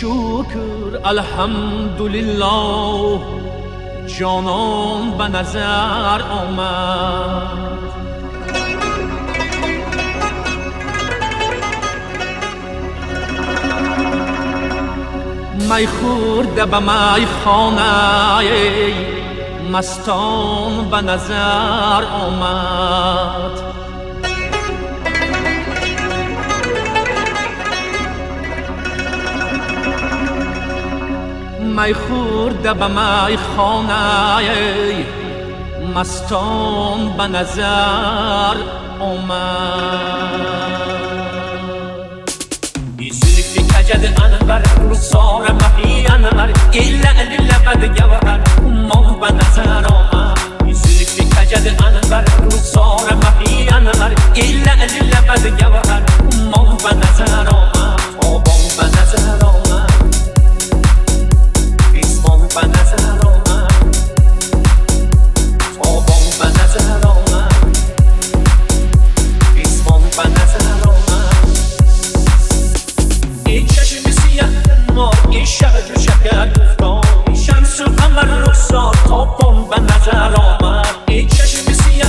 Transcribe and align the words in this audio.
شکر 0.00 1.00
الحمدلله. 1.04 2.48
جانان 4.18 5.10
به 5.18 5.28
نظر 5.28 6.22
آمد. 6.22 7.68
می 15.70 15.86
خورده 15.86 16.66
به 16.66 16.78
می 16.78 17.26
خانه 17.44 18.92
مستان 19.72 20.90
به 20.90 21.00
نظر 21.00 22.04
آمد. 22.04 23.67
می 31.78 31.94
خورده 31.94 32.74
به 32.74 32.86
می 32.86 33.36
خانه 33.56 35.06
مستان 35.94 37.16
به 37.16 37.26
نظر 37.38 38.54
آمد. 39.00 40.28
جد 43.88 44.22
انور 44.22 44.62
رخسار 44.90 45.52
مهی 45.52 46.06
انور 46.06 46.52
الیلا 47.20 47.54
قد 47.66 47.84
گوهر 47.84 48.40
ماه 48.88 49.20
به 49.20 49.32
نظر 49.32 49.86
آمد. 49.86 50.38
زلفی 50.72 51.24
کجد 51.24 51.82
انور 51.84 52.24
رخسار 52.46 53.14
مهی 53.14 53.68
انور 53.68 54.14
الیلا 54.82 55.20
قد 55.20 55.46
گوهر 55.46 56.02
ماه 56.50 56.76
به 56.76 56.94
نظر 56.94 57.48
آمد. 57.48 57.57
این 75.38 75.46
شب 75.46 75.72
جو 75.88 76.02
شکر 76.02 76.48
گفتان 76.48 77.02
شمس 77.46 77.80
و 77.80 77.84
قمر 77.84 78.24
رخسار 78.24 78.94
تابان 79.08 79.68
به 79.68 79.80
نظر 79.80 80.34
آمد 80.34 80.86
این 81.08 81.28
چشم 81.28 81.72
سیه 81.72 82.06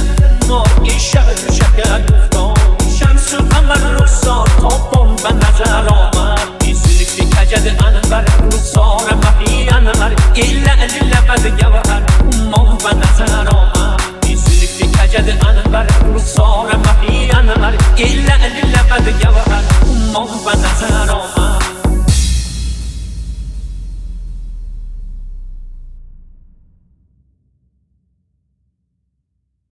نار 0.48 0.68
این 0.84 0.98
شب 0.98 1.26
جو 1.34 1.54
شکر 1.54 2.02
گفتان 2.02 2.54
شمس 3.00 3.34
و 3.34 3.38
قمر 3.38 4.02
رخسار 4.02 4.48
تابان 4.62 5.16
به 5.16 5.34
نظر 5.34 5.88
آمد 5.88 6.40
این 6.64 6.76
زلفی 6.76 7.26
کجد 7.26 7.84
انور 7.86 8.26
رخسار 8.54 9.14
مهی 9.16 9.70
انور 9.70 10.16
این 10.34 10.64
لعل 10.64 10.90
لبد 11.04 11.48
گوهر 11.48 12.02
ما 12.52 12.78
به 12.84 12.96
نظر 12.96 13.48
آمد 13.50 14.02
این 14.26 14.38
زلفی 14.38 14.88
کجد 14.88 15.46
انور 15.46 15.88
رخسار 16.16 16.76